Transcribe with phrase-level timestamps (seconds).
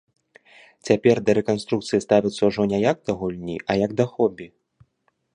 [0.87, 4.47] Цяпер да рэканструкцыі ставяцца ўжо не як да гульні, а як да хобі.